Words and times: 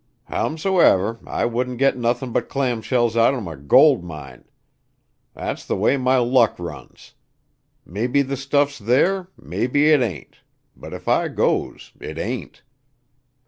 Howsomever, 0.29 1.19
I 1.27 1.45
wouldn't 1.45 1.77
git 1.77 1.95
nothin' 1.95 2.31
but 2.31 2.49
clam 2.49 2.81
shells 2.81 3.15
outern 3.15 3.47
a 3.47 3.55
gold 3.55 4.03
mine. 4.03 4.45
Thet's 5.35 5.67
th' 5.67 5.77
way 5.77 5.93
m' 5.93 6.05
luck 6.05 6.57
runs. 6.57 7.13
Maybe 7.85 8.23
th' 8.23 8.39
stuff's 8.39 8.79
there, 8.79 9.27
maybe 9.37 9.91
it 9.91 10.01
ain't; 10.01 10.37
but 10.75 10.91
if 10.95 11.07
I 11.07 11.27
goes, 11.27 11.91
it 11.99 12.17
ain't." 12.17 12.63